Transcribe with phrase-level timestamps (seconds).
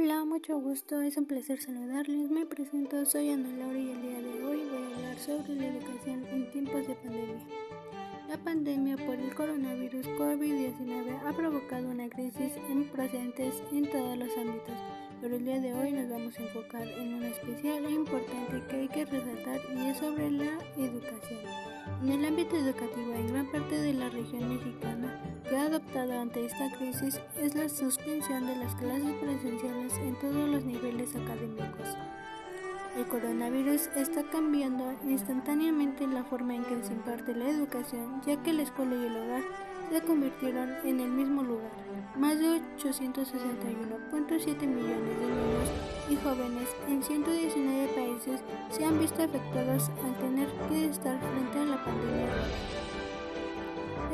[0.00, 2.30] Hola, mucho gusto, es un placer saludarles.
[2.30, 5.66] Me presento, soy Ana Laura y el día de hoy voy a hablar sobre la
[5.66, 7.44] educación en tiempos de pandemia.
[8.28, 14.28] La pandemia por el coronavirus COVID-19 ha provocado una crisis en presentes en todos los
[14.36, 14.76] ámbitos,
[15.20, 18.76] pero el día de hoy nos vamos a enfocar en una especial e importante que
[18.76, 21.40] hay que resaltar y es sobre la educación.
[22.02, 26.44] En el ámbito educativo, en gran parte de la región mexicana, que ha adoptado ante
[26.44, 31.96] esta crisis es la suspensión de las clases presenciales en todos los niveles académicos.
[32.96, 38.52] El coronavirus está cambiando instantáneamente la forma en que se imparte la educación, ya que
[38.52, 39.42] la escuela y el hogar
[39.90, 41.70] se convirtieron en el mismo lugar.
[42.16, 45.68] Más de 861.7 millones de niños
[46.10, 51.64] y jóvenes en 119 países se han visto afectados al tener que estar frente a
[51.64, 52.28] la pandemia.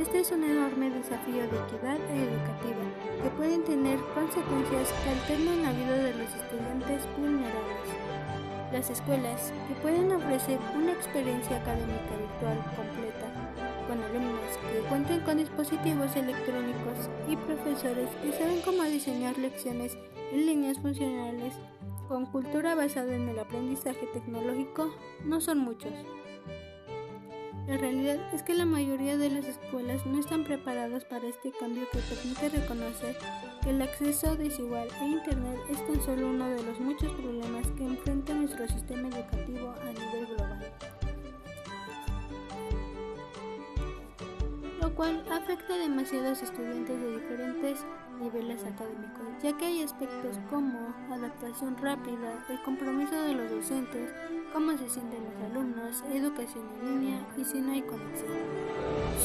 [0.00, 2.84] Este es un enorme desafío de equidad educativa
[3.22, 7.88] que pueden tener consecuencias que alternan la vida de los estudiantes vulnerables.
[8.72, 13.28] Las escuelas, que pueden ofrecer una experiencia académica virtual completa,
[13.86, 14.40] con alumnos
[14.72, 19.96] que cuenten con dispositivos electrónicos y profesores que saben cómo diseñar lecciones
[20.32, 21.54] en líneas funcionales
[22.08, 25.92] con cultura basada en el aprendizaje tecnológico, no son muchos.
[27.66, 31.84] La realidad es que la mayoría de las escuelas no están preparadas para este cambio
[31.90, 33.16] que permite reconocer
[33.62, 37.23] que el acceso desigual a Internet es tan solo uno de los muchos problemas
[44.94, 47.84] cual afecta a demasiados estudiantes de diferentes
[48.20, 54.12] niveles académicos, ya que hay aspectos como adaptación rápida, el compromiso de los docentes,
[54.52, 58.30] cómo se sienten los alumnos, educación en línea y si no hay conexión.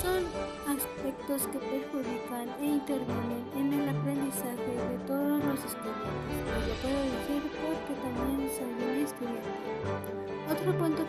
[0.00, 0.24] Son
[0.68, 4.55] aspectos que perjudican e intervienen en el aprendizaje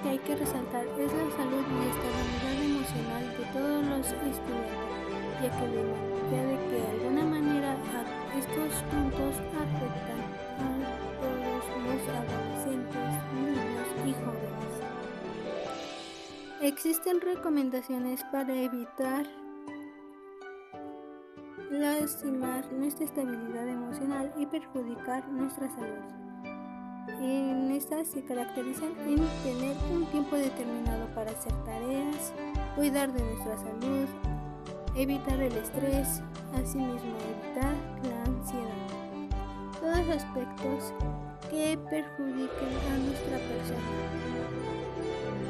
[0.08, 4.72] hay que resaltar es la salud y estabilidad emocional de todos los estudiantes,
[5.42, 5.68] ya que
[6.32, 7.78] ya de que de alguna manera
[8.38, 10.22] estos puntos afectan
[10.58, 10.70] a
[11.20, 14.74] todos los adolescentes, niños y jóvenes.
[16.62, 19.26] Existen recomendaciones para evitar
[21.70, 26.27] lastimar nuestra estabilidad emocional y perjudicar nuestra salud.
[27.20, 32.32] En estas se caracterizan en tener un tiempo determinado para hacer tareas,
[32.76, 34.06] cuidar de nuestra salud,
[34.96, 36.22] evitar el estrés,
[36.54, 37.74] asimismo evitar
[38.04, 38.88] la ansiedad.
[39.82, 40.94] Todos aspectos
[41.50, 44.28] que perjudiquen a nuestra persona.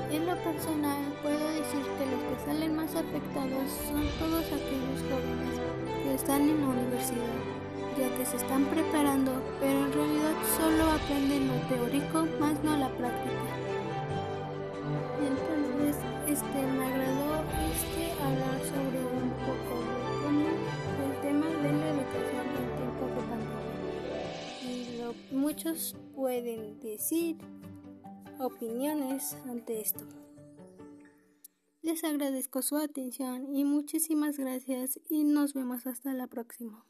[0.09, 5.59] En lo personal puedo decir que los que salen más afectados son todos aquellos jóvenes
[6.03, 7.66] que están en la universidad,
[7.97, 12.89] ya que se están preparando, pero en realidad solo aprenden lo teórico más no la
[12.89, 13.57] práctica.
[15.19, 15.95] Entonces
[16.27, 19.87] este me agradó este hablar sobre un poco
[21.05, 23.73] el tema de la educación en tiempos de pandemia.
[25.31, 27.37] Y muchos pueden decir
[28.39, 30.05] opiniones ante esto.
[31.81, 36.83] Les agradezco su atención y muchísimas gracias y nos vemos hasta la próxima.